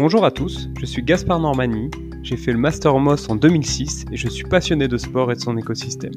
[0.00, 1.90] Bonjour à tous, je suis Gaspard Normani,
[2.22, 5.40] j'ai fait le Master Moss en 2006 et je suis passionné de sport et de
[5.40, 6.14] son écosystème.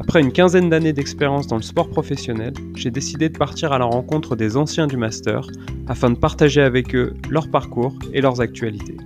[0.00, 3.86] Après une quinzaine d'années d'expérience dans le sport professionnel, j'ai décidé de partir à la
[3.86, 5.46] rencontre des anciens du Master
[5.86, 8.98] afin de partager avec eux leur parcours et leurs actualités.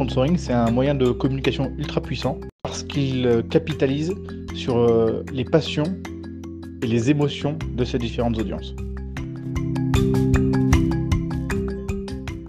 [0.00, 4.14] Sponsoring, c'est un moyen de communication ultra puissant parce qu'il euh, capitalise
[4.54, 6.00] sur euh, les passions
[6.82, 8.74] et les émotions de ces différentes audiences.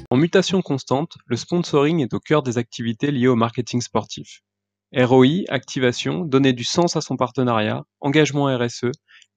[0.09, 4.43] En mutation constante, le sponsoring est au cœur des activités liées au marketing sportif.
[4.95, 8.91] ROI, activation, donner du sens à son partenariat, engagement RSE,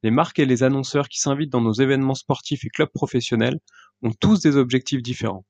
[0.05, 3.59] les marques et les annonceurs qui s'invitent dans nos événements sportifs et clubs professionnels
[4.03, 5.45] ont tous des objectifs différents.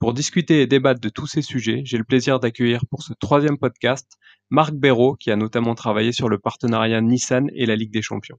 [0.00, 3.58] Pour discuter et débattre de tous ces sujets, j'ai le plaisir d'accueillir pour ce troisième
[3.58, 4.10] podcast
[4.48, 8.38] Marc Béraud, qui a notamment travaillé sur le partenariat Nissan et la Ligue des Champions.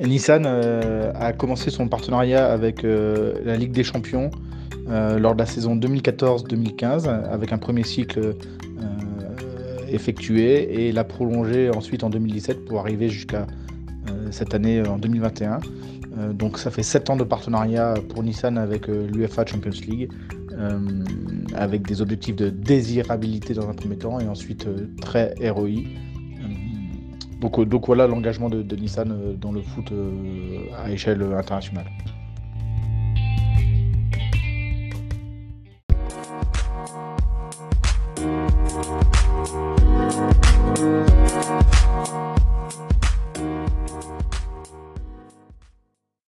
[0.00, 4.32] Nissan euh, a commencé son partenariat avec euh, la Ligue des Champions
[4.88, 8.34] euh, lors de la saison 2014-2015 avec un premier cycle
[9.88, 13.46] effectué et l'a prolongé ensuite en 2017 pour arriver jusqu'à
[14.30, 15.60] cette année en 2021.
[16.20, 20.10] Euh, donc ça fait 7 ans de partenariat pour Nissan avec euh, l'UFA Champions League,
[20.52, 20.78] euh,
[21.54, 24.66] avec des objectifs de désirabilité dans un premier temps et ensuite
[25.00, 25.82] très ROI.
[27.40, 29.90] Donc, donc, voilà l'engagement de, Nissan dans le foot
[30.76, 31.86] à échelle internationale.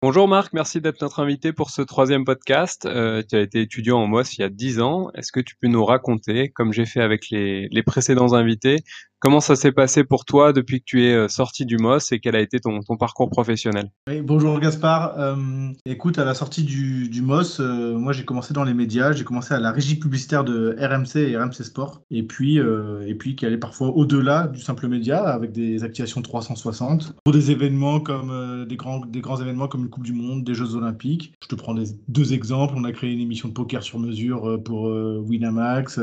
[0.08, 2.86] Bonjour Marc, merci d'être notre invité pour ce troisième podcast.
[2.86, 5.10] Euh, tu as été étudiant en MOS il y a 10 ans.
[5.14, 8.78] Est-ce que tu peux nous raconter, comme j'ai fait avec les, précédents invités,
[9.20, 12.20] Comment ça s'est passé pour toi depuis que tu es euh, sorti du MOS et
[12.20, 13.90] quel a été ton, parcours professionnel?
[14.22, 15.18] Bonjour Gaspard.
[15.18, 19.10] Euh, écoute, à la sortie du, du MOS, euh, moi j'ai commencé dans les médias,
[19.10, 23.34] j'ai commencé à la régie publicitaire de RMC et RMC Sport, et puis, et puis
[23.34, 28.66] qui allait parfois au-delà du simple média avec des activations 360 pour des événements comme
[28.68, 31.34] des, grands, des grands événements comme une Du Monde, des Jeux Olympiques.
[31.42, 31.74] Je te prends
[32.08, 32.74] deux exemples.
[32.76, 36.00] On a créé une émission de poker sur mesure pour Winamax,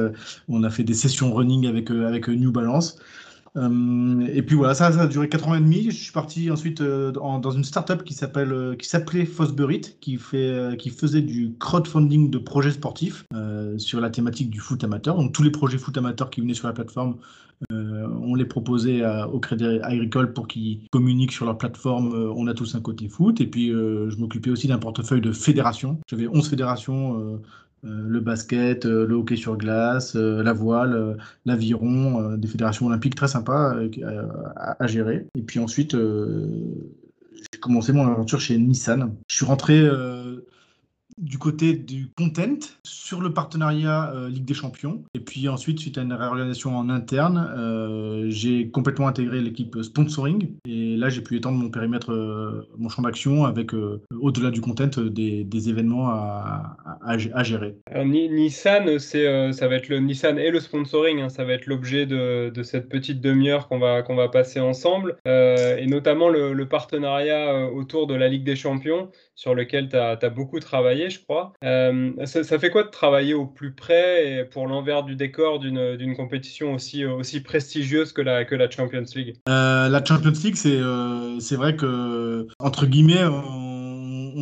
[0.47, 2.99] on a fait des sessions running avec, avec New Balance.
[3.57, 5.85] Euh, et puis voilà, ça, a duré 4 ans et demi.
[5.85, 10.17] Je suis parti ensuite euh, dans une startup qui s'appelle, euh, qui s'appelait Fosburit, qui
[10.17, 13.25] fait, qui faisait du crowdfunding de projets sportifs
[13.77, 15.15] sur la thématique du foot amateur.
[15.15, 17.17] Donc tous les projets foot amateurs qui venaient sur la plateforme,
[17.69, 22.13] on les proposait au Crédit Agricole pour qu'ils communiquent sur leur plateforme.
[22.35, 23.41] on a tous un côté foot.
[23.41, 25.99] Et puis je m'occupais aussi d'un portefeuille de fédérations.
[26.09, 27.39] J'avais 11 fédérations
[27.85, 33.27] le basket, euh, le hockey sur glace, euh, la voile, l'aviron, des fédérations olympiques très
[33.27, 33.75] sympas
[34.55, 35.27] à, gérer.
[35.35, 39.15] Et puis ensuite, j'ai commencé mon aventure chez Nissan.
[39.27, 39.87] Je suis rentré
[41.17, 45.03] du côté du content sur le partenariat euh, Ligue des Champions.
[45.13, 50.49] Et puis ensuite, suite à une réorganisation en interne, euh, j'ai complètement intégré l'équipe sponsoring.
[50.67, 53.71] Et là, j'ai pu étendre mon périmètre, euh, mon champ d'action avec,
[54.21, 57.75] au-delà du content, des, événements à, à, gérer.
[58.03, 61.21] Nissan, ça va être le Nissan et le sponsoring.
[61.21, 61.29] Hein.
[61.29, 65.17] ça va être l'objet de, de, cette petite demi-heure qu'on va, qu'on va passer ensemble.
[65.25, 70.29] et notamment le, le partenariat autour de la Ligue des Champions sur lequel tu as,
[70.29, 71.53] beaucoup travaillé, je crois.
[71.63, 76.15] Euh, ça, fait quoi de travailler au plus près et pour l'envers du décor d'une
[76.15, 79.35] compétition aussi, aussi prestigieuse que la, que la Champions League?
[79.49, 83.64] Euh, La Champions League, c'est euh, c'est vrai que, entre guillemets, on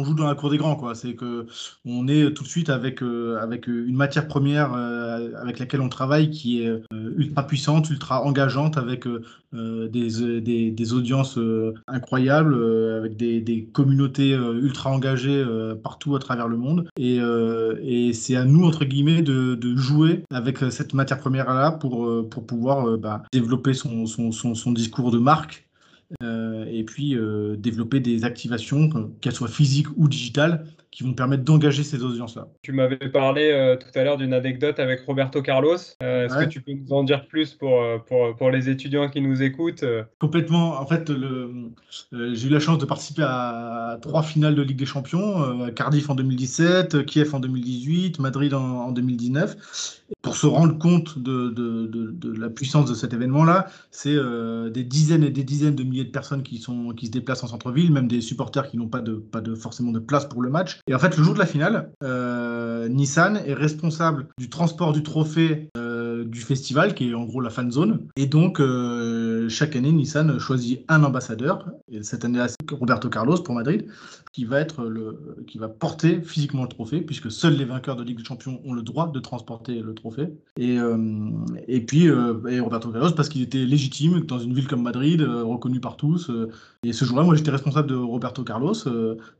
[0.03, 0.95] joue dans la cour des grands, quoi.
[0.95, 1.45] C'est que
[1.85, 5.89] on est tout de suite avec euh, avec une matière première euh, avec laquelle on
[5.89, 9.07] travaille qui est euh, ultra puissante, ultra engageante, avec
[9.53, 11.37] des, des, audiences
[11.87, 12.55] incroyables,
[12.97, 15.45] avec des, communautés ultra engagées
[15.83, 16.87] partout à travers le monde.
[16.97, 17.19] Et,
[18.13, 22.45] c'est à nous entre guillemets de, de jouer avec cette matière première là pour pour
[22.45, 25.72] pouvoir bah, développer son, son, son, discours de marque euh,
[26.21, 28.89] et puis euh, développer des activations,
[29.21, 32.47] qu'elles soient physiques ou digitales, qui vont permettre d'engager ces audiences-là.
[32.61, 35.77] Tu m'avais parlé euh, tout à l'heure d'une anecdote avec Roberto Carlos.
[36.03, 39.09] Euh, est-ce que tu peux nous en dire plus pour, euh, pour, pour les étudiants
[39.09, 39.83] qui nous écoutent
[40.19, 40.79] Complètement.
[40.79, 41.11] En fait,
[42.11, 46.15] j'ai eu la chance de participer à trois finales de Ligue des Champions, Cardiff en
[46.15, 50.01] 2017, Kiev en 2018, Madrid en, 2019.
[50.21, 54.15] Pour se rendre compte de, de, de, la puissance de cet événement-là, c'est
[54.71, 57.47] des dizaines et des dizaines de milliers de personnes qui, sont, qui se déplacent en
[57.47, 60.49] centre-ville, même des supporters qui n'ont pas, de, pas de, forcément de place pour le
[60.49, 60.79] match.
[60.87, 65.01] Et en fait, le jour de la finale, euh, Nissan est responsable du transport du
[65.01, 68.07] trophée euh, du festival, qui est en gros la fan zone.
[68.17, 71.69] Et donc, euh, chaque année, Nissan choisit un ambassadeur.
[71.89, 73.85] Et cette année-là, c'est Roberto Carlos pour Madrid,
[74.33, 78.03] qui va, être le, qui va porter physiquement le trophée, puisque seuls les vainqueurs de
[78.03, 80.33] Ligue des Champions ont le droit de transporter le trophée.
[80.57, 80.77] Et,
[81.67, 85.95] et puis, Roberto Carlos, parce qu'il était légitime dans une ville comme Madrid, reconnu par
[85.95, 86.29] tous.
[86.83, 88.73] Et ce jour-là, moi, j'étais responsable de Roberto Carlos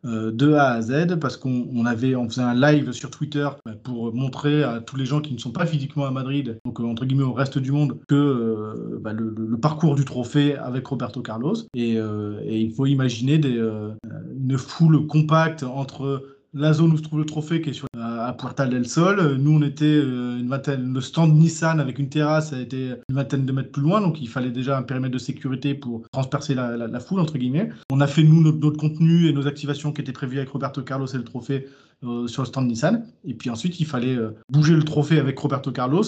[0.03, 4.13] de A à Z, parce qu'on avait, on faisait un live sur Twitter bah, pour
[4.13, 7.05] montrer à tous les gens qui ne sont pas physiquement à Madrid, donc euh, entre
[7.05, 11.55] guillemets au reste du monde, que euh, bah, le, parcours du trophée avec Roberto Carlos.
[11.75, 16.23] Et, euh, il faut imaginer des, une foule compacte entre
[16.53, 17.87] la zone où se trouve le trophée qui est sur,
[18.27, 19.37] à, Puerta del Sol.
[19.37, 23.45] Nous, on était une vingtaine, le stand Nissan avec une terrasse a été une vingtaine
[23.45, 26.99] de mètres plus loin, donc il fallait déjà un périmètre de sécurité pour transpercer la,
[26.99, 27.69] foule, entre guillemets.
[27.91, 31.07] On a fait, nous, notre, contenu et nos activations qui étaient prévues avec Roberto Carlos
[31.07, 31.67] et le trophée
[32.03, 33.05] euh, sur le stand Nissan.
[33.25, 36.03] Et puis ensuite, il fallait euh, bouger le trophée avec Roberto Carlos,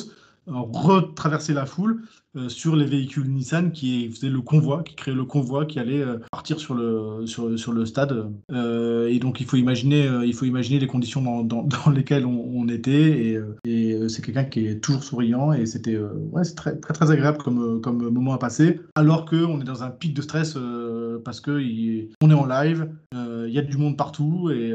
[0.48, 2.02] euh, retraverser la foule
[2.48, 6.60] sur les véhicules Nissan qui faisaient le convoi, qui créaient le convoi qui allait partir
[6.60, 8.30] sur le, sur, sur le stade.
[8.52, 12.92] et donc il faut imaginer, il faut imaginer les conditions dans, dans, lesquelles on, était.
[12.92, 17.38] Et, et c'est quelqu'un qui est toujours souriant et c'était ouais, très, très, très agréable
[17.38, 18.80] comme, comme moment à passer.
[18.96, 20.58] Alors qu'on est dans un pic de stress
[21.24, 24.74] parce qu'on est en live, il y a du monde partout et,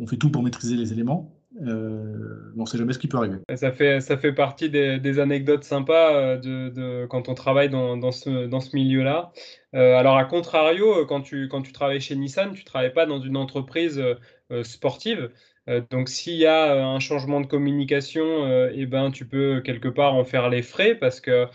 [0.00, 1.37] on fait tout pour maîtriser les éléments.
[1.62, 3.38] Euh, on ne sait jamais ce qui peut arriver.
[3.54, 8.46] Ça fait, ça fait partie des, anecdotes sympas euh, de, quand on travaille dans, ce,
[8.46, 9.32] dans ce milieu-là.
[9.74, 13.06] Euh, alors, à contrario, quand tu, quand tu travailles chez Nissan, tu ne travailles pas
[13.06, 14.02] dans une entreprise
[14.62, 15.30] sportive.
[15.90, 20.24] Donc, s'il y a un changement de communication, eh ben, tu peux quelque part en
[20.24, 21.46] faire les frais parce que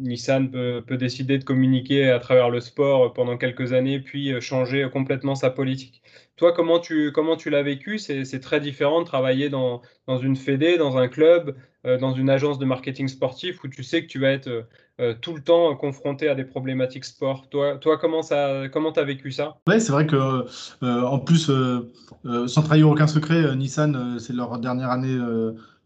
[0.00, 5.34] Nissan peut, décider de communiquer à travers le sport pendant quelques années, puis changer complètement
[5.34, 6.02] sa politique.
[6.36, 7.98] Toi, comment tu, comment tu l'as vécu?
[7.98, 11.58] C'est très différent de travailler dans, dans, une fédé, dans un club, euh,
[11.96, 14.62] dans une agence de marketing sportif où tu sais que tu vas être euh,
[15.00, 17.48] euh, tout le temps confronté à des problématiques sport.
[17.48, 18.34] Toi, toi comment tu
[18.72, 19.56] comment as vécu ça?
[19.66, 20.44] Oui, c'est vrai que
[20.82, 21.50] en plus,
[22.46, 25.18] sans trahir aucun secret, Nissan, c'est leur dernière année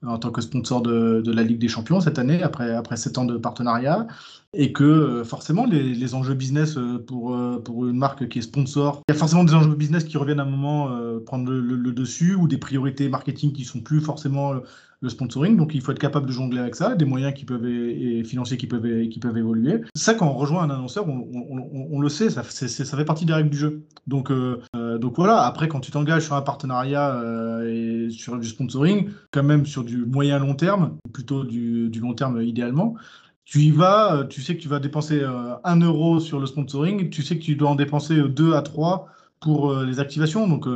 [0.06, 3.24] en tant que sponsor de, la Ligue des Champions cette année, après, après 7 ans
[3.24, 4.06] de partenariat,
[4.52, 8.40] et que euh, forcément les, les, enjeux business euh, pour, euh, pour une marque qui
[8.40, 10.90] est sponsor, il y a forcément des enjeux business qui reviennent à un moment
[11.24, 14.54] prendre le, le, dessus, ou des priorités marketing qui sont plus forcément
[15.02, 15.56] le sponsoring.
[15.56, 18.56] Donc il faut être capable de jongler avec ça, des moyens qui peuvent et financiers
[18.56, 19.82] qui peuvent, qui peuvent évoluer.
[19.94, 23.58] Ça, quand on rejoint un annonceur, on, le sait, ça, fait partie des règles du
[23.58, 23.82] jeu.
[24.06, 24.32] Donc,
[24.72, 27.20] donc voilà, après quand tu t'engages sur un partenariat
[27.66, 32.42] et sur du sponsoring, quand même sur du moyen long terme, plutôt du, long terme
[32.42, 32.96] idéalement,
[33.44, 36.46] tu y vas, euh, tu sais que tu vas dépenser 1 euh, euro sur le
[36.46, 39.08] sponsoring, tu sais que tu dois en dépenser 2 à 3
[39.40, 40.46] pour euh, les activations.
[40.48, 40.66] Donc,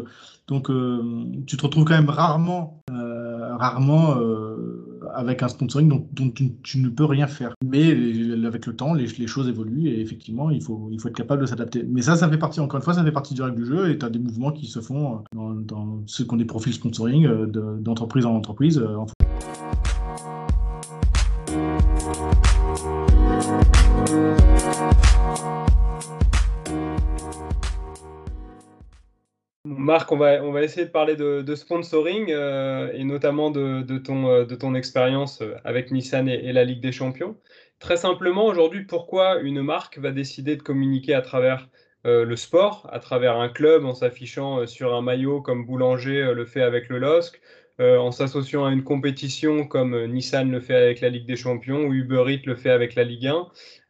[0.49, 0.70] donc
[1.46, 2.82] tu te retrouves quand même rarement,
[3.54, 4.16] rarement
[5.14, 6.31] avec un sponsoring dont,
[6.62, 7.54] tu, ne peux rien faire.
[7.64, 7.90] Mais
[8.46, 11.84] avec le temps, les, choses évoluent et effectivement, il faut, être capable de s'adapter.
[11.88, 13.90] Mais ça, ça fait partie, encore une fois, ça fait partie du règle du jeu
[13.90, 16.72] et tu as des mouvements qui se font dans, dans ceux qui ont des profils
[16.72, 18.78] sponsoring d'entreprise en entreprise.
[18.78, 19.06] En...
[29.87, 34.75] Marc, on va, essayer de parler de, sponsoring euh, et notamment de, ton, euh, ton
[34.75, 37.37] expérience euh, avec Nissan et, la Ligue des Champions.
[37.78, 41.69] Très simplement, aujourd'hui, pourquoi une marque va décider de communiquer à travers
[42.05, 46.62] le sport, à travers un club, en s'affichant sur un maillot comme Boulanger le fait
[46.62, 47.40] avec le LOSC,
[47.78, 51.92] en s'associant à une compétition comme Nissan le fait avec la Ligue des Champions ou
[51.92, 53.47] Uber Eats le fait avec la Ligue 1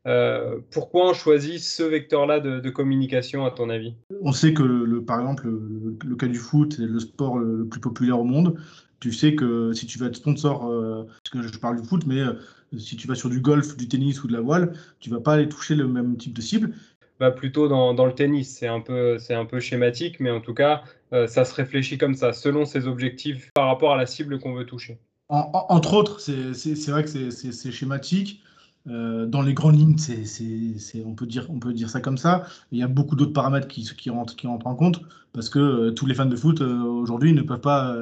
[0.06, 3.94] euh, pourquoi on choisit ce vecteur-là de, communication, à ton avis?
[4.22, 7.80] On sait que, le, par exemple, le, cas du foot est le sport le, plus
[7.80, 8.56] populaire au monde.
[9.00, 12.04] Tu sais que si tu vas être sponsor, euh, parce que je parle du foot,
[12.06, 12.34] mais euh,
[12.78, 15.34] si tu vas sur du golf, du tennis ou de la voile, tu vas pas
[15.34, 16.72] aller toucher le même type de cible.
[17.18, 20.54] Bah plutôt dans, dans le tennis, c'est un, peu, un peu schématique, mais en tout
[20.54, 20.82] cas,
[21.12, 24.66] ça se réfléchit comme ça, selon ses objectifs par rapport à la cible qu'on veut
[24.66, 24.98] toucher.
[25.28, 28.42] entre autres, c'est vrai que c'est schématique.
[28.86, 32.44] dans les grandes lignes, c'est, on, peut dire, on peut dire ça comme ça.
[32.72, 35.00] Il y a beaucoup d'autres paramètres qui, rentrent, en compte
[35.32, 37.94] parce que tous les fans de foot aujourd'hui ne peuvent pas,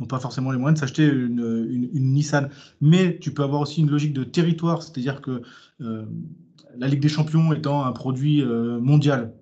[0.00, 2.50] n'ont pas forcément les moyens de s'acheter une, Nissan.
[2.80, 5.42] Mais tu peux avoir aussi une logique de territoire, c'est-à-dire que
[5.80, 9.32] la Ligue des Champions étant un produit mondial,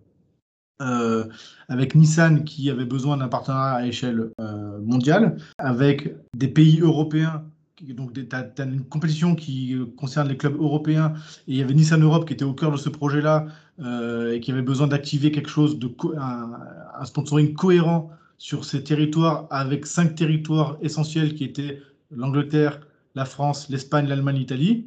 [0.82, 1.24] euh,
[1.68, 7.44] avec Nissan qui avait besoin d'un partenariat à échelle euh, mondiale, avec des pays européens.
[7.88, 11.14] Donc, tu as, une compétition qui euh, concerne les clubs européens
[11.48, 13.46] et il y avait Nissan Europe qui était au cœur de ce projet-là
[14.32, 19.84] et qui avait besoin d'activer quelque chose, de un, sponsoring cohérent sur ces territoires avec
[19.84, 22.80] cinq territoires essentiels qui étaient l'Angleterre,
[23.14, 24.86] la France, l'Espagne, l'Allemagne, l'Italie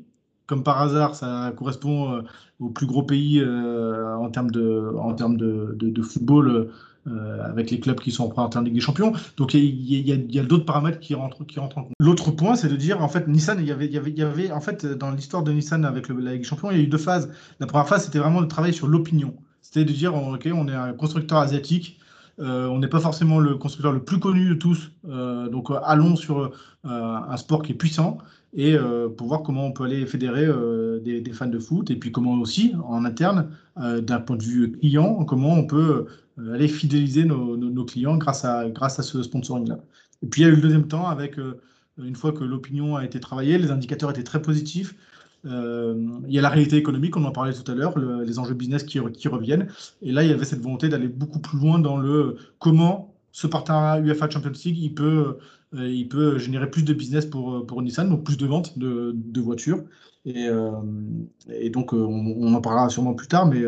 [0.49, 2.21] comme par hasard, ça correspond euh,
[2.59, 6.71] au plus gros pays euh, en termes de, en termes de, de, football.
[7.07, 9.13] Euh, avec les clubs qui sont en en Ligue des Champions.
[9.37, 11.93] Donc il y, a, d'autres paramètres qui rentrent, qui rentrent en compte.
[11.99, 14.51] L'autre point, c'est de dire, en fait, Nissan, il y avait, y avait, y avait
[14.51, 16.83] en fait, dans l'histoire de Nissan avec le, la Ligue des Champions, il y a
[16.83, 17.31] eu deux phases.
[17.61, 19.33] La première phase, c'était vraiment de travailler sur l'opinion.
[19.61, 21.99] C'était de dire, ok, on est un constructeur asiatique,
[22.37, 26.51] on n'est pas forcément le constructeur le plus connu de tous, donc allons sur
[26.83, 28.19] un sport qui est puissant
[28.53, 31.95] et euh, pour voir comment on peut aller fédérer euh, des, fans de foot et
[31.95, 36.07] puis comment aussi en interne, euh, d'un point de vue client, comment on peut
[36.53, 39.79] aller fidéliser nos, clients grâce à, grâce à ce sponsoring-là.
[40.23, 41.37] Et puis il y a eu le deuxième temps avec,
[41.97, 44.95] une fois que l'opinion a été travaillée, les indicateurs étaient très positifs.
[45.43, 45.49] il
[46.29, 48.99] y a la réalité économique, on en parlait tout à l'heure, les enjeux business qui,
[49.13, 49.67] qui, reviennent.
[50.01, 53.47] Et là, il y avait cette volonté d'aller beaucoup plus loin dans le comment ce
[53.47, 55.37] partenariat UEFA Champions League, il peut
[55.73, 59.13] il peut générer plus de business pour, euh, pour Nissan, donc plus de ventes de,
[59.15, 59.83] de voitures.
[60.25, 60.71] Et, euh,
[61.71, 63.63] donc, on, en parlera sûrement plus tard, mais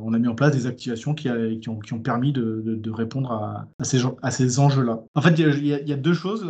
[0.00, 1.28] on a mis en place des activations qui,
[1.60, 4.00] qui, ont, qui ont, permis de, de, répondre à, à, ces,
[4.30, 5.02] ces enjeux-là.
[5.16, 6.46] En fait, il y, a, deux choses.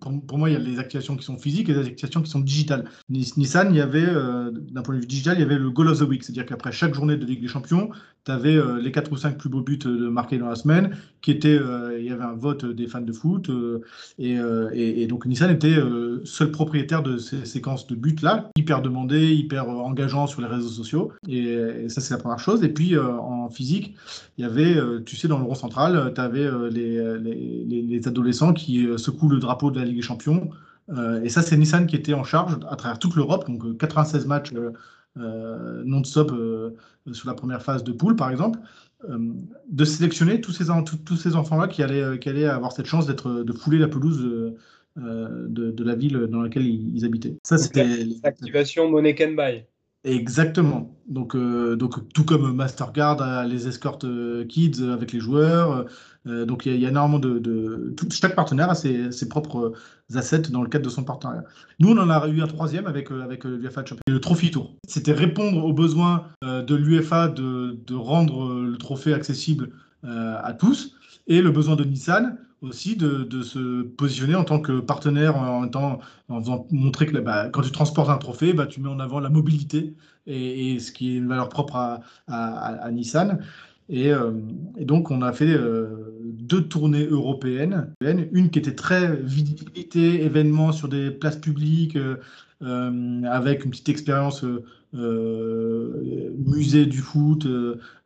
[0.00, 2.30] Pour, pour, moi, il y a les activations qui sont physiques et les activations qui
[2.30, 2.84] sont digitales.
[3.10, 5.98] Nissan, il y avait, d'un point de vue digital, il y avait le Goal of
[5.98, 7.90] the Week, c'est-à-dire qu'après chaque journée de Ligue des Champions,
[8.24, 10.96] tu avais euh, les 4 ou 5 plus beaux buts euh, marqués dans la semaine,
[11.24, 13.50] qui étaient, euh, il y avait un vote des fans de foot,
[14.18, 15.76] et, donc Nissan était
[16.24, 21.12] seul propriétaire de ces séquences de buts-là, hyper demandées, hyper engageant sur les réseaux sociaux,
[21.26, 22.62] et, ça c'est la première chose.
[22.62, 23.94] Et puis en physique,
[24.36, 24.76] il y avait,
[25.06, 27.18] tu sais, dans le rond central, tu avais les,
[27.64, 30.50] les, adolescents qui secouent le drapeau de la Ligue des Champions,
[31.22, 34.52] et ça c'est Nissan qui était en charge à travers toute l'Europe, donc 96 matchs
[35.16, 36.70] euh, non-stop euh,
[37.12, 40.64] sur la première phase de poule, par exemple, euh, de sélectionner tous ces,
[41.04, 44.20] tous ces enfants-là qui allaient, qui allaient avoir cette chance d'être, de fouler la pelouse
[44.20, 47.36] de, de, la ville dans laquelle ils, habitaient.
[47.42, 49.64] Ça, c'était l'activation Money Can Buy.
[50.04, 50.94] Exactement.
[51.08, 54.06] Donc, donc tout comme Mastercard les escortes
[54.48, 55.86] kids avec les joueurs,
[56.26, 59.72] euh, donc il y, a énormément de, chaque partenaire a ses, propres
[60.14, 61.44] assets dans le cadre de son partenariat.
[61.80, 64.50] Nous, on en a eu un troisième avec, euh, avec euh, l'UFA Champions, le Trophy
[64.50, 64.74] Tour.
[64.88, 69.70] C'était répondre aux besoins de l'UFA de, rendre le trophée accessible
[70.02, 70.94] à tous
[71.26, 75.98] et le besoin de Nissan aussi de, se positionner en tant que partenaire en, en,
[76.28, 79.20] en faisant montrer que bah, quand tu transportes un trophée, bah, tu mets en avant
[79.20, 79.94] la mobilité
[80.26, 83.40] et, ce qui est une valeur propre à, à Nissan.
[83.90, 84.32] Euh,
[84.78, 87.92] et, donc, on a fait euh, deux tournées européennes.
[88.00, 92.16] Une qui était très visibilité, événement sur des places publiques, euh,
[92.64, 94.44] avec une petite expérience
[94.92, 97.46] musée du foot,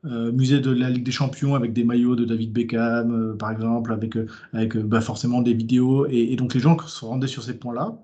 [0.05, 4.77] musée de la Ligue des Champions, avec des maillots de David Beckham, par exemple, avec,
[4.77, 6.07] bah, forcément des vidéos.
[6.11, 7.99] Et, donc, les gens se rendaient sur ces points-là.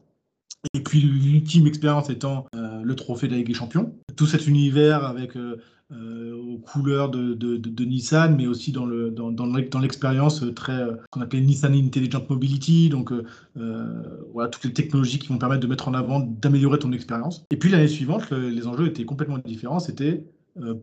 [0.73, 3.95] Et puis l'ultime expérience étant le trophée de la Ligue des Champions.
[4.17, 5.57] Tout cet univers avec euh,
[5.91, 11.41] aux couleurs de, Nissan, mais aussi dans, le, dans, dans l'expérience très euh, qu'on appelait
[11.41, 16.21] Nissan Intelligent Mobility, donc euh, toutes les technologies qui vont permettre de mettre en avant,
[16.21, 17.45] d'améliorer ton expérience.
[17.51, 19.81] Et puis l'année suivante, les enjeux étaient complètement différents.
[19.81, 20.25] C'était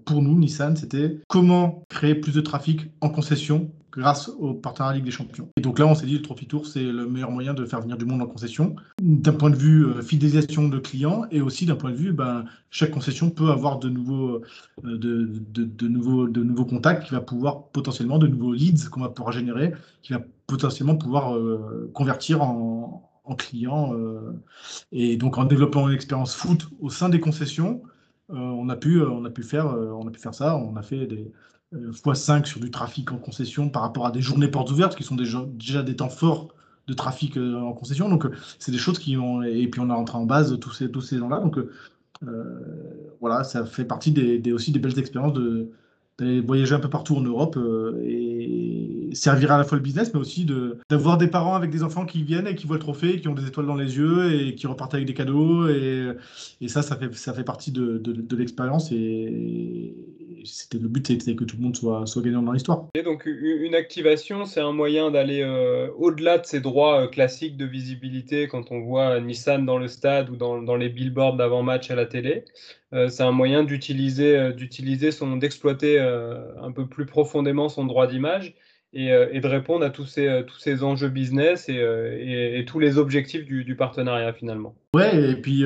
[0.05, 5.05] pour nous, Nissan, c'était comment créer plus de trafic en concession grâce au partenariat Ligue
[5.05, 5.49] des Champions.
[5.57, 7.81] Et donc là, on s'est dit, le Trophy Tour, c'est le meilleur moyen de faire
[7.81, 11.65] venir du monde en concession, d'un point de vue euh, fidélisation de clients, et aussi
[11.65, 14.41] d'un point de vue, ben, chaque concession peut avoir de nouveaux,
[14.85, 19.01] euh, de, de, nouveaux, de nouveaux contacts qui va pouvoir potentiellement, de nouveaux leads qu'on
[19.01, 23.93] va pouvoir générer, qui va potentiellement pouvoir euh, convertir en, en clients.
[24.91, 27.81] et donc en développant une expérience foot au sein des concessions,
[28.31, 31.05] on, a pu, on, a pu faire, on a pu faire ça, on a fait
[31.07, 31.31] des
[31.73, 35.15] x5 sur du trafic en concession par rapport à des journées portes ouvertes qui sont
[35.15, 36.53] déjà, des temps forts
[36.87, 38.09] de trafic euh, en concession.
[38.09, 39.43] Donc, euh, c'est des choses qui ont.
[39.43, 41.39] Et puis, on a rentré en base tous ces, tous ces gens-là.
[41.39, 45.69] Donc, euh, voilà, ça fait partie des, aussi des belles expériences de,
[46.17, 47.57] d'aller voyager un peu partout en Europe
[49.13, 50.45] servir à la fois le business, mais aussi
[50.89, 53.33] d'avoir des parents avec des enfants qui viennent et qui voient le trophée, qui ont
[53.33, 55.67] des étoiles dans les yeux et qui repartent avec des cadeaux.
[55.69, 56.09] Et,
[56.61, 58.91] et ça, ça fait, ça fait partie de, de, l'expérience.
[58.91, 59.95] Et,
[60.43, 62.87] c'était le but, c'était que tout le monde soit, soit gagnant dans l'histoire.
[63.05, 67.65] Donc, une activation, c'est un moyen d'aller euh, au-delà de ces droits euh, classiques de
[67.65, 71.95] visibilité quand on voit Nissan dans le stade ou dans, dans les billboards d'avant-match à
[71.95, 72.45] la télé.
[72.93, 78.55] Euh, c'est un moyen d'utiliser, d'utiliser son, d'exploiter un peu plus profondément son droit d'image
[78.93, 82.77] euh, et, de répondre à tous ces, euh, tous ces enjeux business et, euh, tous
[82.77, 84.75] les objectifs du, partenariat finalement.
[84.93, 85.63] Ouais, et puis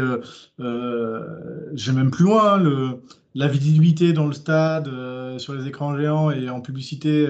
[0.60, 3.00] j'ai même plus loin, hein,
[3.34, 4.90] la visibilité dans le stade,
[5.38, 7.28] sur les écrans géants et en publicité,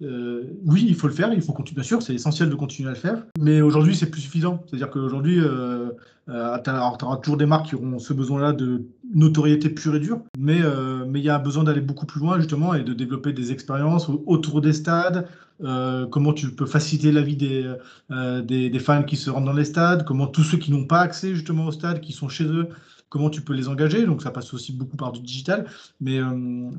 [0.00, 2.92] oui, il faut le faire, il faut continuer, bien sûr, c'est essentiel de continuer à
[2.92, 4.64] le faire, mais aujourd'hui c'est plus suffisant.
[4.66, 8.82] C'est-à-dire qu'aujourd'hui, tu auras toujours des marques qui auront ce besoin-là de
[9.14, 12.38] notoriété pure et dure, mais euh, mais il y a besoin d'aller beaucoup plus loin
[12.38, 15.28] justement et de développer des expériences autour des stades.
[15.62, 17.70] Euh, comment tu peux faciliter la vie des,
[18.10, 20.86] euh, des, des, fans qui se rendent dans les stades, comment tous ceux qui n'ont
[20.86, 22.68] pas accès justement au stade, qui sont chez eux,
[23.10, 24.06] comment tu peux les engager.
[24.06, 25.66] Donc ça passe aussi beaucoup par du digital,
[26.00, 26.18] mais,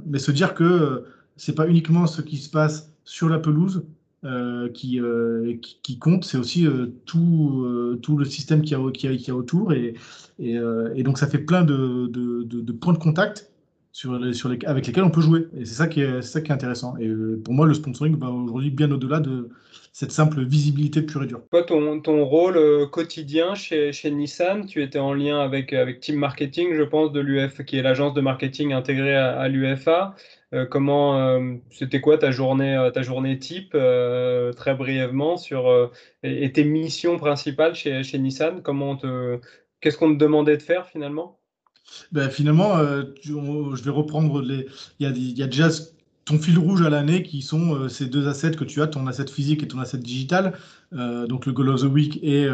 [0.07, 1.05] mais se dire que
[1.37, 3.83] c'est pas uniquement ce qui se passe sur la pelouse,
[4.23, 9.35] euh, qui, euh, qui, compte, c'est aussi euh, tout, tout le système qu'il y, a
[9.35, 9.73] autour.
[9.73, 9.95] Et,
[10.37, 13.49] et, donc, ça fait plein de, points de contact
[13.91, 15.47] sur sur les, avec lesquels on peut jouer.
[15.57, 16.95] Et c'est ça, qui est, ça qui est intéressant.
[16.97, 17.09] Et
[17.43, 19.49] pour moi, le sponsoring va aujourd'hui bien au-delà de
[19.91, 21.41] cette simple visibilité pure et dure.
[21.49, 26.17] Toi, ton, ton rôle quotidien chez, chez, Nissan, tu étais en lien avec, avec Team
[26.17, 30.15] Marketing, je pense, de l'UF, qui est l'agence de marketing intégrée à l'UFA.
[30.53, 33.75] Euh, comment euh, c'était quoi ta journée, euh, ta journée type
[34.55, 35.91] très brièvement sur
[36.23, 38.61] et, tes missions principales chez, chez Nissan?
[38.61, 39.39] Comment te,
[39.79, 41.39] qu'est-ce qu'on te demandait de faire finalement?
[42.11, 42.77] Ben, finalement,
[43.23, 44.67] je vais reprendre les.
[44.99, 45.69] Il y a, déjà
[46.25, 49.27] ton fil rouge à l'année qui sont ces deux assets que tu as, ton asset
[49.27, 50.53] physique et ton asset digital.
[50.91, 52.47] donc le Goal of the Week et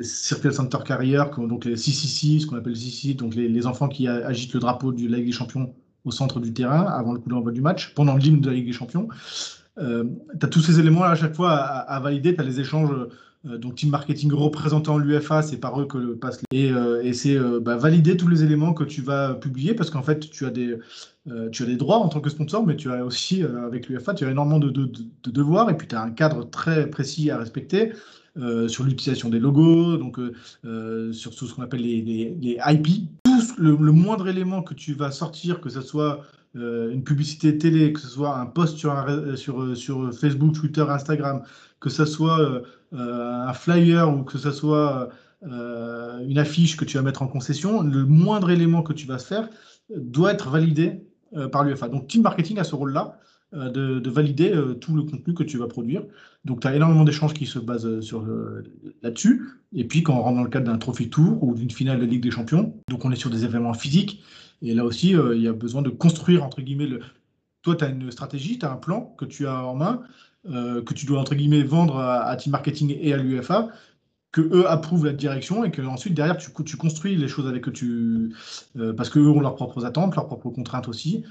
[0.00, 4.08] Circle Center Carrier, donc les CCC, ce qu'on appelle CCC, donc les, les enfants qui
[4.08, 7.52] agitent le drapeau de la des Champions au centre du terrain avant le coup d'envoi
[7.52, 9.08] du match, pendant l'hymne de la Ligue des Champions.
[9.78, 10.04] Euh,
[10.38, 12.90] tu as tous ces éléments à chaque fois à, valider, tu as les échanges.
[13.46, 16.42] Euh, donc, team marketing représentant l'UFA, c'est par eux que le passe.
[16.52, 20.02] Et, euh, et c'est bah, valider tous les éléments que tu vas publier parce qu'en
[20.02, 20.76] fait, tu as, des,
[21.52, 24.24] tu as des droits en tant que sponsor, mais tu as aussi, avec l'UFA, tu
[24.24, 27.92] as énormément de, de devoirs et puis tu as un cadre très précis à respecter.
[28.36, 30.32] Euh, sur l'utilisation des logos, donc euh,
[30.64, 33.08] euh, sur tout ce qu'on appelle les, IP.
[33.24, 36.20] Tout le, moindre élément que tu vas sortir, que ce soit
[36.54, 39.04] une publicité télé, que ce soit un post sur,
[39.36, 41.42] sur, sur Facebook, Twitter, Instagram,
[41.78, 42.62] que ce soit
[42.92, 45.10] un flyer ou que ce soit
[45.42, 49.48] une affiche que tu vas mettre en concession, le moindre élément que tu vas faire
[49.94, 51.04] doit être validé
[51.52, 51.88] par l'UFA.
[51.88, 53.16] Donc Team Marketing a ce rôle-là
[53.52, 56.02] de, de, valider tout le contenu que tu vas produire.
[56.44, 58.64] Donc, tu as énormément d'échanges qui se basent euh, sur euh,
[59.02, 59.48] là-dessus.
[59.74, 62.06] Et puis, quand on rentre dans le cadre d'un trophy tour ou d'une finale de
[62.06, 64.22] Ligue des Champions, donc on est sur des événements physiques.
[64.62, 67.00] Et là aussi, euh, il y a besoin de construire, entre guillemets, le...
[67.62, 70.02] toi, tu as une stratégie, tu as un plan que tu as en main,
[70.42, 73.68] que tu dois, entre guillemets, vendre à, Team Marketing et à l'UFA
[74.32, 77.70] que eux approuvent la direction et que ensuite derrière tu, construis les choses avec que
[77.70, 78.32] tu
[78.96, 81.24] parce qu'eux ont leurs propres attentes, leurs propres contraintes aussi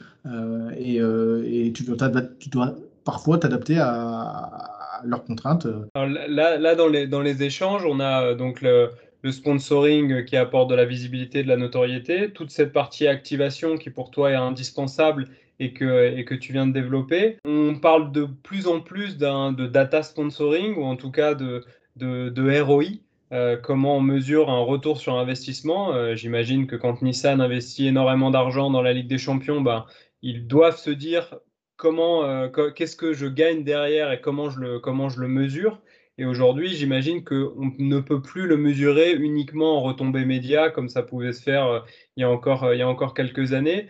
[0.75, 1.97] et, et tu, dois,
[2.39, 5.65] tu dois parfois t'adapter à, leurs contraintes.
[5.65, 5.85] Euh.
[5.95, 8.89] là, là dans, les, dans les échanges, on a euh, donc le,
[9.23, 13.89] le, sponsoring qui apporte de la visibilité, de la notoriété, toute cette partie activation qui
[13.89, 15.27] pour toi est indispensable
[15.59, 17.37] et que, et que tu viens de développer.
[17.45, 21.63] On parle de plus en plus de data sponsoring ou en tout cas de,
[21.95, 22.83] de, de ROI.
[23.31, 26.15] Euh, comment on mesure un retour sur investissement.
[26.15, 29.85] J'imagine que quand Nissan investit énormément d'argent dans la Ligue des Champions, bah,
[30.21, 31.39] ils doivent se dire
[31.79, 35.81] comment, euh, qu'est-ce que je gagne derrière et comment je le, comment je le mesure.
[36.17, 41.01] Et aujourd'hui, j'imagine qu'on ne peut plus le mesurer uniquement en retombées médias comme ça
[41.01, 41.79] pouvait se faire euh,
[42.17, 43.87] il, y a encore, euh, il y a encore quelques années.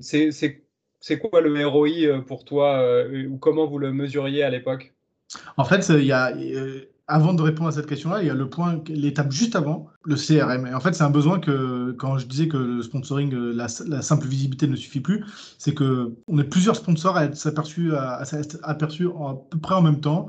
[0.00, 4.94] c'est quoi le ROI pour toi ou comment vous le mesuriez à l'époque?
[5.58, 6.32] En fait, il y a,
[7.06, 10.16] avant de répondre à cette question-là, il y a le point, l'étape juste avant, le
[10.16, 10.66] CRM.
[10.66, 13.68] Et en fait, c'est un besoin que, quand je disais que le sponsoring, euh, la,
[14.02, 15.24] simple visibilité ne suffit plus,
[15.58, 18.24] c'est que on est plusieurs sponsors à être aperçus à,
[19.50, 20.28] peu près en même temps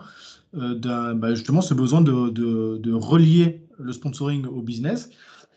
[0.55, 5.09] euh, d'un, bah, justement ce besoin de, de, relier le sponsoring au business.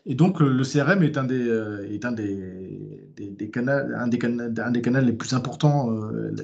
[0.05, 4.19] Et donc, le CRM est un des, euh, est un des, des, canaux, un des,
[4.25, 5.89] un des canaux les plus importants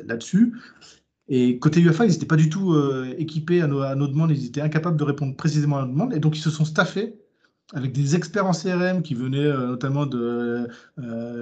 [0.05, 0.53] là-dessus.
[1.27, 4.61] Et côté UFA, ils n'étaient pas du tout euh, équipés à nos, demandes, ils étaient
[4.61, 7.15] incapables de répondre précisément à nos demandes, et donc ils se sont staffés
[7.73, 10.67] avec des experts en CRM qui venaient notamment de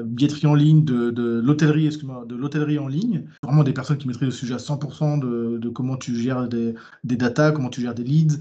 [0.06, 3.26] billetterie en ligne, de, l'hôtellerie, de l'hôtellerie en ligne.
[3.44, 7.18] Vraiment des personnes qui maîtrisent le sujet à 100% de, comment tu gères des, des
[7.18, 8.40] data, comment tu gères des leads,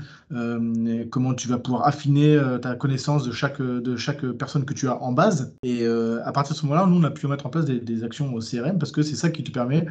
[1.10, 5.02] comment tu vas pouvoir affiner ta connaissance de chaque, de chaque personne que tu as
[5.02, 5.52] en base.
[5.64, 8.32] Et à partir de ce moment-là, nous, on a pu mettre en place des actions
[8.32, 9.86] au CRM parce que c'est ça qui te permet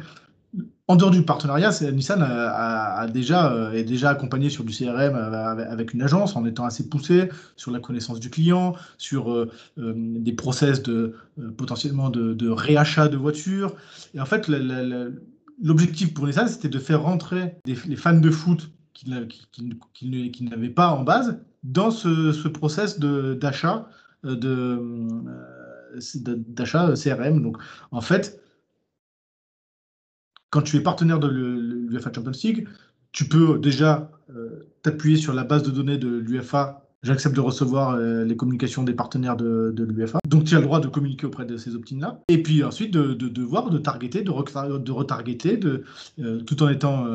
[0.88, 5.70] en dehors du partenariat, Nissan a, déjà, euh, est déjà accompagné sur du CRM euh,
[5.70, 10.32] avec une agence en étant assez poussé sur la connaissance du client, sur euh, des
[10.32, 11.14] process de
[11.56, 13.76] potentiellement de, réachat de voitures.
[14.14, 14.50] Et en fait,
[15.62, 19.08] l'objectif pour Nissan, c'était de faire rentrer les fans de foot qui,
[20.42, 23.88] n'avaient pas en base dans ce, ce process d'achat
[26.14, 27.40] d'achat CRM.
[27.40, 27.56] Donc,
[27.92, 28.42] en fait,
[30.52, 32.68] quand tu es partenaire de l'UFA Champions League,
[33.10, 36.86] tu peux déjà euh, t'appuyer sur la base de données de l'UFA.
[37.02, 40.18] J'accepte de recevoir euh, les communications des partenaires de, l'UFA.
[40.28, 42.20] Donc tu as le droit de communiquer auprès de ces opt-ins-là.
[42.28, 45.84] Et puis ensuite de, de, voir, de targeter, de, retargeter, de,
[46.20, 47.06] euh, tout en étant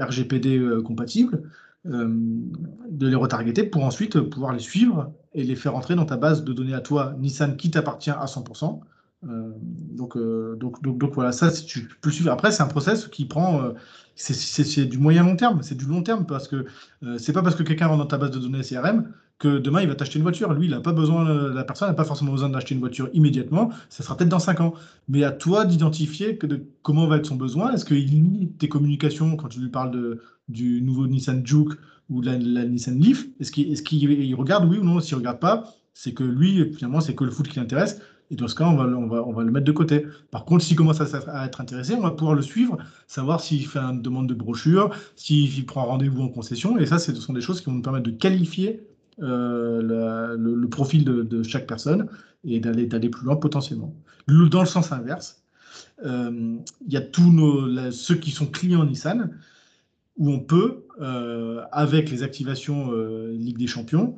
[0.00, 1.42] RGPD compatible,
[1.84, 6.44] de les retargeter pour ensuite pouvoir les suivre et les faire entrer dans ta base
[6.44, 8.80] de données à toi, Nissan, qui t'appartient à 100%.
[9.28, 12.30] Euh, donc, euh, donc, voilà, ça, tu peux suivre.
[12.30, 13.62] Après, c'est un process qui prend.
[13.62, 13.72] Euh,
[14.16, 16.66] c'est du moyen long terme, c'est du long terme parce que
[17.18, 19.10] c'est pas parce que quelqu'un rentre dans ta base de données CRM
[19.40, 20.52] que demain il va t'acheter une voiture.
[20.52, 23.70] Lui, il n'a pas besoin, la personne n'a pas forcément besoin d'acheter une voiture immédiatement.
[23.88, 24.74] Ça sera peut-être dans 5 ans.
[25.08, 27.72] Mais à toi d'identifier de, comment va être son besoin.
[27.72, 31.72] Est-ce qu'il limite tes communications quand tu lui parles de, du nouveau Nissan Juke
[32.08, 33.26] ou la, la Nissan Leaf?
[33.40, 35.00] Est-ce qu'il est qu'il regarde oui ou non?
[35.00, 38.00] S'il regarde pas, c'est que lui, finalement, c'est que le foot qui l'intéresse.
[38.30, 40.06] Et dans ce cas, on va, on va, on va le mettre de côté.
[40.30, 43.78] Par contre, s'il commence à, être intéressé, on va pouvoir le suivre, savoir s'il fait
[43.78, 46.78] une demande de brochure, s'il prend rendez-vous en concession.
[46.78, 48.80] Et ça, ce sont des choses qui vont nous permettre de qualifier
[49.22, 52.08] euh, le, profil de, chaque personne
[52.42, 53.94] et d'aller plus loin potentiellement.
[54.26, 55.44] Dans le sens inverse,
[56.04, 59.30] euh, il y a tous nos, ceux qui sont clients Nissan,
[60.16, 62.90] où on peut, euh, avec les activations
[63.30, 64.16] Ligue des Champions,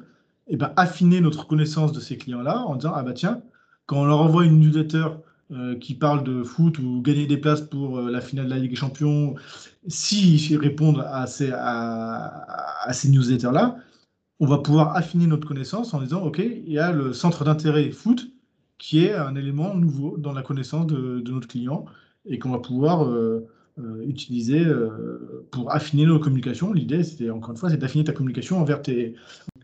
[0.48, 3.42] eh ben, affiner notre connaissance de ces clients-là en disant, ah bah tiens,
[3.86, 5.06] quand on leur envoie une newsletter
[5.52, 8.58] euh, qui parle de foot ou gagner des places pour euh, la finale de la
[8.58, 9.34] Ligue des Champions,
[9.86, 13.76] s'ils répondent à ces, à, ces newsletters-là,
[14.40, 17.90] on va pouvoir affiner notre connaissance en disant, OK, il y a le centre d'intérêt
[17.90, 18.30] foot
[18.78, 21.86] qui est un élément nouveau dans la connaissance de, notre client
[22.26, 23.46] et qu'on va pouvoir euh,
[24.06, 24.64] utiliser
[25.50, 26.72] pour affiner nos communications.
[26.72, 29.14] L'idée, c'était encore une fois, c'est d'affiner ta communication envers tes,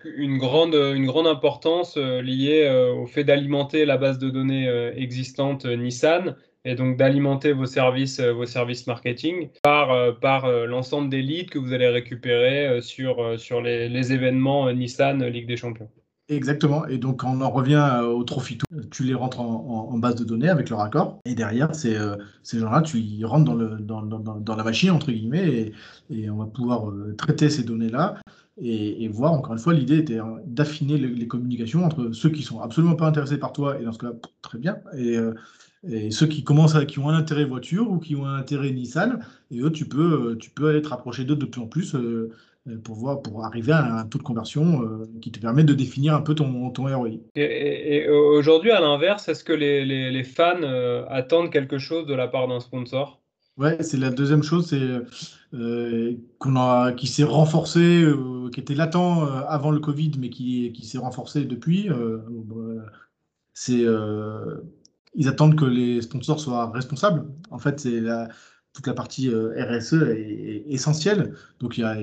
[0.05, 4.69] une grande, une grande importance euh, liée euh, au fait d'alimenter la base de données
[4.69, 11.21] euh, existante Nissan et donc d'alimenter vos services, vos services marketing par, par l'ensemble des
[11.21, 15.91] leads que vous allez récupérer sur, sur les, événements Nissan Ligue des Champions.
[16.35, 16.87] Exactement.
[16.87, 18.59] Et donc, on en revient au Trophy
[18.91, 21.21] tu les rentres en, base de données avec leur accord.
[21.25, 21.97] Et derrière, ces,
[22.43, 25.73] ces gens-là, tu y rentres dans, la machine, entre guillemets,
[26.11, 28.17] et, on va pouvoir traiter ces données-là
[28.61, 32.61] et, voir, encore une fois, l'idée était hein, d'affiner les, communications entre ceux qui sont
[32.61, 35.35] absolument pas intéressés par toi, et dans ce cas, très bien, et, euh,
[36.11, 39.61] ceux qui commencent qui ont un intérêt voiture ou qui ont un intérêt Nissan, et
[39.61, 42.31] eux, tu peux, euh, tu peux aller te rapprocher d'eux de plus en plus euh,
[42.85, 44.83] pour, voir, pour arriver à un taux de conversion
[45.21, 47.11] qui te permet de définir un peu ton, ton ROI.
[47.35, 50.63] Et, aujourd'hui, à l'inverse, est-ce que les, les fans
[51.09, 53.23] attendent quelque chose de la part d'un sponsor?
[53.59, 55.03] Ouais, c'est la deuxième chose, c'est
[55.55, 60.31] euh, qu'on a, qui s'est renforcé, euh, qui était latent euh, avant le Covid, mais
[60.31, 61.91] qui, qui s'est renforcé depuis.
[63.53, 63.85] c'est,
[65.15, 67.27] ils attendent que les sponsors soient responsables.
[67.51, 68.29] En fait, c'est la,
[68.73, 71.35] toute la partie RSE est, essentielle.
[71.61, 71.97] Donc, il y a,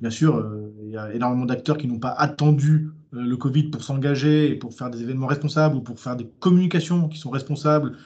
[0.00, 0.44] bien sûr,
[0.84, 4.74] il y a énormément d'acteurs qui n'ont pas attendu le Covid pour s'engager et pour
[4.74, 7.96] faire des événements responsables ou pour faire des communications qui sont responsables euh,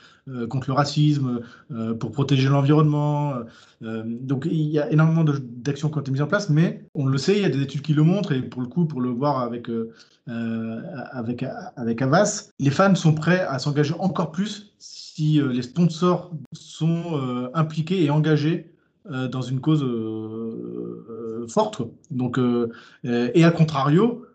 [0.48, 3.35] contre le racisme, euh, pour protéger l'environnement.
[3.83, 7.06] Euh, donc il y a énormément d'actions qui ont été mises en place, mais on
[7.06, 9.00] le sait, il y a des études qui le montrent, et pour le coup, pour
[9.00, 9.70] le voir avec,
[10.26, 11.44] avec,
[11.76, 18.04] avec Avas, les fans sont prêts à s'engager encore plus si les sponsors sont impliqués
[18.04, 18.72] et engagés
[19.09, 19.85] dans une cause
[21.48, 21.83] forte.
[22.11, 22.38] Donc,
[23.04, 24.26] et à contrario,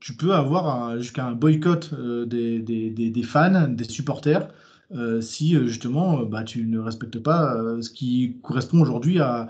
[0.00, 1.94] tu peux avoir jusqu'à un boycott
[2.26, 4.48] des, des, des, fans, des supporters, euh,
[5.20, 9.48] si euh, justement euh, bah, tu ne respectes pas ce qui correspond aujourd'hui à,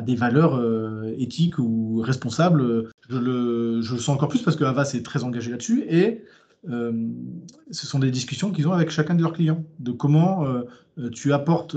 [0.00, 0.58] des valeurs
[1.18, 2.90] éthiques ou responsables.
[3.10, 6.24] Je le, je le, sens encore plus parce que Havas est très engagé là-dessus et
[6.66, 10.46] ce sont des discussions qu'ils ont avec chacun de leurs clients, de comment
[11.12, 11.76] tu apportes,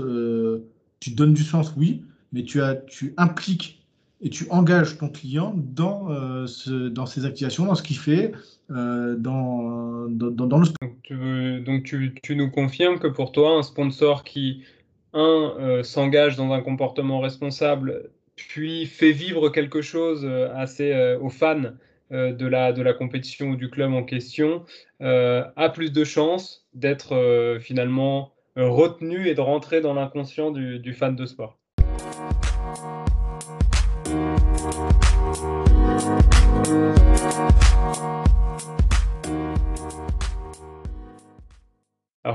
[0.98, 3.77] tu donnes du sens, oui, mais tu, as, tu impliques
[4.20, 6.08] et tu engages ton client dans,
[6.90, 8.32] dans ses activations, dans ce qu'il fait,
[8.68, 10.88] dans, dans, le sport.
[11.10, 14.64] Donc, tu, nous confirmes que pour toi, un sponsor qui,
[15.12, 21.72] un, s'engage dans un comportement responsable, puis fait vivre quelque chose assez aux fans
[22.10, 24.64] de, la, compétition ou du club en question,
[25.00, 31.24] a plus de chances d'être finalement retenu et de rentrer dans l'inconscient du fan de
[31.24, 31.58] sport?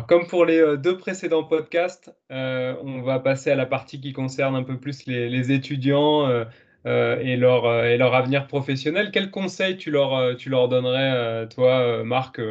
[0.07, 4.13] Comme pour les euh, deux précédents podcasts, euh, on va passer à la partie qui
[4.13, 9.11] concerne un peu plus les, étudiants euh, et, leur, avenir professionnel.
[9.11, 12.41] Quels conseils tu leur, donnerais, toi, Marc,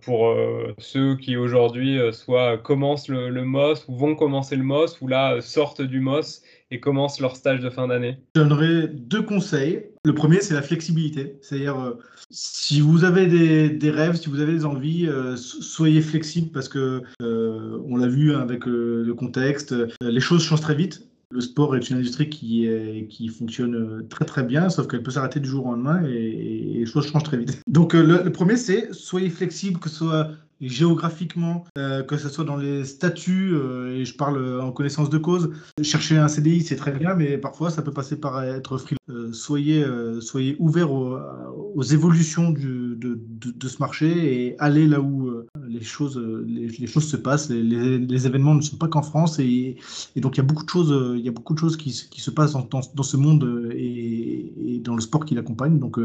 [0.00, 0.36] pour
[0.78, 5.82] ceux qui aujourd'hui soit commencent le, MOS ou vont commencer le MOS ou là sortent
[5.82, 6.41] du MOS
[6.72, 9.84] et commencent leur stage de fin d'année Je donnerai deux conseils.
[10.04, 11.36] Le premier, c'est la flexibilité.
[11.42, 11.98] C'est-à-dire, euh,
[12.30, 17.02] si vous avez des, rêves, si vous avez des envies, euh, soyez flexible parce que,
[17.20, 21.06] euh, on l'a vu avec le contexte, les choses changent très vite.
[21.32, 25.10] Le sport est une industrie qui, est, qui fonctionne très très bien, sauf qu'elle peut
[25.10, 27.62] s'arrêter du jour au lendemain et, les choses changent très vite.
[27.68, 30.30] Donc le, le premier, c'est soyez flexible, que ce soit
[30.62, 35.18] géographiquement, euh, que ce soit dans les statuts, euh, et je parle en connaissance de
[35.18, 35.50] cause.
[35.82, 38.96] Chercher un CDI, c'est très bien, mais parfois ça peut passer par être free.
[39.10, 39.84] Euh, soyez,
[40.20, 45.30] soyez ouverts aux, évolutions de, de, ce marché et allez là où
[45.72, 47.50] les, choses, les, choses se passent.
[47.50, 49.76] Les, événements ne sont pas qu'en France, et,
[50.16, 52.30] donc il y a beaucoup de choses, il y a beaucoup de choses qui, se
[52.30, 55.78] passent dans, ce monde et, et, dans le sport qui l'accompagne.
[55.78, 55.98] Donc,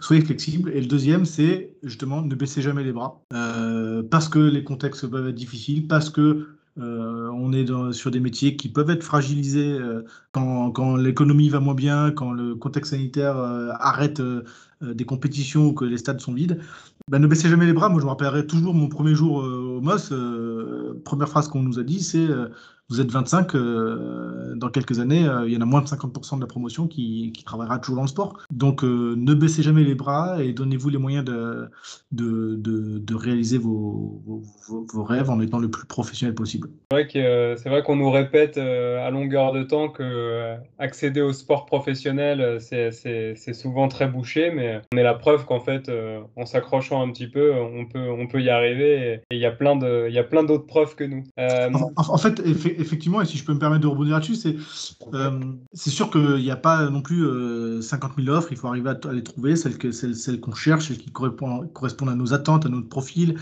[0.00, 0.70] soyez flexibles.
[0.74, 3.22] Et le deuxième, c'est justement ne baissez jamais les bras.
[3.32, 8.20] Euh, parce que les contextes peuvent être difficiles, parce que euh, on est sur des
[8.20, 13.36] métiers qui peuvent être fragilisés euh, quand, l'économie va moins bien, quand le contexte sanitaire
[13.36, 14.22] arrête
[14.80, 16.60] des compétitions ou que les stades sont vides.
[17.08, 17.88] Ben, ne baissez jamais les bras.
[17.88, 20.12] Moi, je me rappellerai toujours mon premier jour au MOS.
[21.04, 22.26] première phrase qu'on nous a dit, c'est
[22.90, 26.36] vous êtes 25, euh, dans quelques années, euh, il y en a moins de 50%
[26.36, 28.38] de la promotion qui, travaillera toujours dans le sport.
[28.50, 31.70] Donc euh, ne baissez jamais les bras et donnez-vous les moyens de,
[32.12, 34.22] de, réaliser vos,
[34.68, 36.68] vos, rêves en étant le plus professionnel possible.
[36.90, 43.54] C'est vrai qu'on nous répète à longueur de temps que accéder au sport professionnel, c'est
[43.54, 45.90] souvent très bouché, mais on est la preuve qu'en fait,
[46.36, 49.52] en s'accrochant un petit peu, on peut, on peut y arriver et il y a
[49.52, 51.24] plein d'autres preuves que nous.
[51.38, 54.56] En, en, fait, effectivement, et si je peux me permettre de rebondir là-dessus, c'est
[55.14, 55.40] euh,
[55.74, 57.22] sûr qu'il n'y a pas non plus
[57.82, 58.48] 50 euh, 000 offres.
[58.50, 62.32] Il faut arriver à, les trouver, celles qu'on celles, cherche et qui correspondent, à nos
[62.34, 63.36] attentes, à notre profil.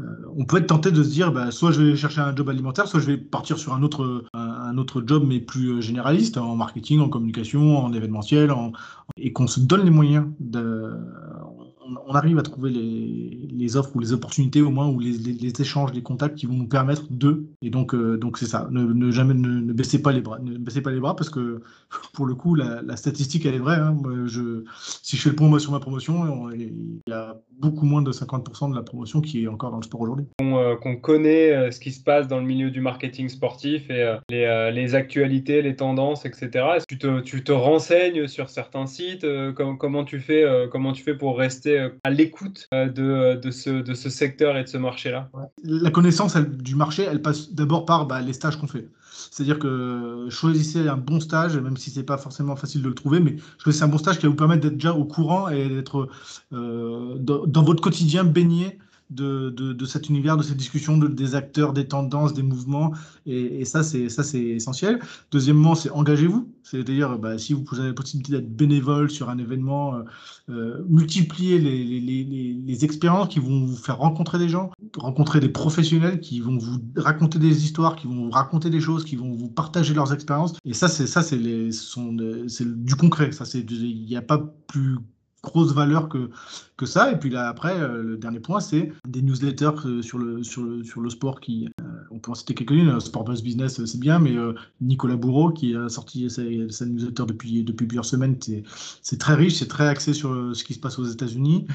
[0.00, 0.02] Euh,
[0.36, 2.86] on peut être tenté de se dire, bah, soit je vais chercher un job alimentaire,
[2.88, 7.78] soit je vais partir sur un, autre job, mais plus généraliste, en marketing, en communication,
[7.78, 8.52] en événementiel,
[9.16, 10.94] et qu'on se donne les moyens de
[12.06, 16.02] on, arrive à trouver les, offres ou les opportunités au moins ou les, échanges, les
[16.02, 17.46] contacts qui vont nous permettre de.
[17.62, 18.68] Et donc, euh, donc c'est ça.
[18.70, 20.38] Ne, jamais ne, baissez pas les bras.
[20.38, 21.62] Ne baissez pas les bras parce que
[22.14, 23.76] pour le coup, la, statistique elle est vraie.
[23.76, 23.96] Hein.
[24.26, 24.64] je,
[25.02, 28.70] si je fais le point sur ma promotion, il y a beaucoup moins de 50%
[28.70, 30.26] de la promotion qui est encore dans le sport aujourd'hui.
[30.40, 34.14] Euh, qu'on connaît euh, ce qui se passe dans le milieu du marketing sportif et
[34.30, 36.50] les, actualités, les tendances, etc.
[36.88, 41.38] Tu te, tu te renseignes sur certains sites comment, tu fais, comment tu fais pour
[41.38, 45.30] rester euh, à l'écoute euh, de, ce secteur et de ce marché-là
[45.62, 48.88] La connaissance du marché, elle passe d'abord par bah, les stages qu'on fait.
[49.30, 53.20] C'est-à-dire que choisissez un bon stage, même si c'est pas forcément facile de le trouver,
[53.20, 56.08] mais choisissez un bon stage qui va vous permettre d'être déjà au courant et d'être
[56.52, 58.78] euh, dans, votre quotidien baigné
[59.14, 62.92] de, de, cet univers, de cette discussion, de, des acteurs, des tendances, des mouvements.
[63.26, 65.00] Et, ça, c'est ça, c'est essentiel.
[65.30, 66.48] Deuxièmement, c'est engagez-vous.
[66.62, 70.02] C'est-à-dire, bah, si vous avez la possibilité d'être bénévole sur un événement, euh,
[70.50, 72.24] euh, multipliez les, les, les,
[72.64, 76.78] les, expériences qui vont vous faire rencontrer des gens, rencontrer des professionnels qui vont vous
[76.96, 80.54] raconter des histoires, qui vont vous raconter des choses, qui vont vous partager leurs expériences.
[80.64, 83.32] Et ça, c'est ça, c'est du concret.
[83.32, 84.98] Ça, c'est il n'y a pas plus
[85.44, 86.30] grosse valeur que,
[86.76, 87.12] que ça.
[87.12, 90.62] Et puis là, après, euh, le dernier point, c'est des newsletters euh, sur le, sur
[90.62, 94.00] le, sur le sport qui, euh, on peut en citer quelques-unes, Sport Buzz Business, c'est
[94.00, 94.34] bien, mais
[94.80, 98.36] Nicolas Bourreau, qui a sorti sa, newsletter depuis, depuis plusieurs semaines,
[99.02, 101.66] c'est très riche, c'est très axé sur ce qui se passe aux États-Unis.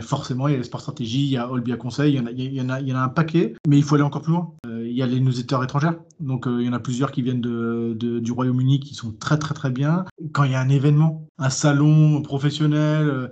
[0.00, 2.26] forcément, il y a les sports stratégie, il y a Olbia Conseil, il y, en
[2.26, 4.04] a, il, y en a, il y en a un paquet, mais il faut aller
[4.04, 4.52] encore plus loin.
[4.92, 5.94] Il y a les newsletters étrangères.
[6.20, 9.54] Donc, il y en a plusieurs qui viennent de, du Royaume-Uni qui sont très, très,
[9.54, 10.04] très bien.
[10.32, 13.30] Quand il y a un événement, un salon professionnel,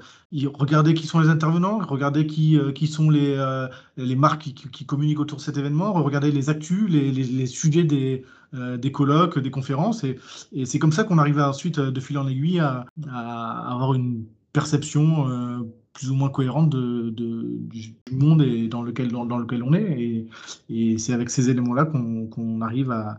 [0.55, 3.37] regardez qui sont les intervenants, regardez qui, qui sont les,
[3.97, 8.25] les marques qui, communiquent autour de cet événement, regardez les actus, les, les, sujets des,
[8.53, 10.03] des colloques, des conférences.
[10.03, 10.19] Et,
[10.53, 14.25] et c'est comme ça qu'on arrive ensuite, de fil en aiguille, à, à avoir une
[14.53, 15.29] perception
[15.93, 20.29] plus ou moins cohérente du monde et dans lequel, dans, lequel on est.
[20.69, 23.19] Et, c'est avec ces éléments-là qu'on arrive à,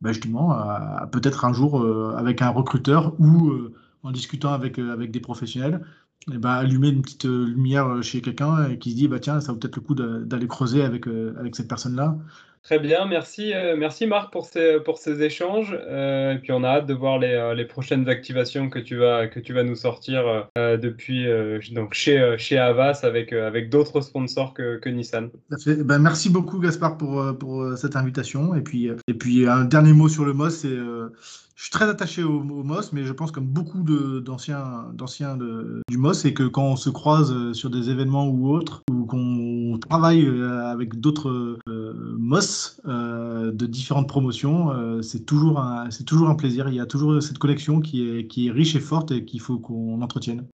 [0.00, 4.78] bah, justement, à, peut-être un jour, euh, avec un recruteur ou euh, en discutant avec,
[4.78, 5.84] euh, avec des professionnels,
[6.32, 9.58] eh bah, allumer une petite lumière chez quelqu'un qui se dit bah, tiens, ça vaut
[9.58, 12.18] peut-être le coup d'aller creuser avec, avec cette personne-là
[12.66, 15.78] Très bien, merci, euh, merci Marc pour ces, pour ces échanges.
[15.88, 18.96] Euh, et puis on a hâte de voir les, euh, les, prochaines activations que tu
[18.96, 21.28] vas, que tu vas nous sortir depuis
[21.70, 25.30] donc chez, chez Avas avec, avec d'autres sponsors que, que Nissan.
[25.84, 28.56] Ben, merci beaucoup Gaspard pour, pour cette invitation.
[28.56, 32.42] Et puis, et puis un dernier mot sur le MOS, je suis très attaché au,
[32.42, 33.84] MOS, mais je pense comme beaucoup
[34.20, 35.38] d'anciens
[35.88, 39.78] du MOS, c'est que quand on se croise sur des événements ou autres, ou qu'on
[39.78, 40.26] travaille
[40.64, 42.55] avec d'autres MOS
[42.86, 46.68] euh, de différentes promotions, euh, c'est toujours, un, toujours un plaisir.
[46.68, 49.40] Il y a toujours cette connexion qui est, qui est riche et forte et qu'il
[49.40, 50.46] faut qu'on entretienne.